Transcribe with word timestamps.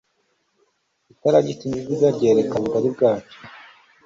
itara 1.13 1.37
ry'ikinyabiziga 1.43 2.07
ryerekana 2.15 2.57
ubugari 2.65 2.89
bwacyo 2.95 3.37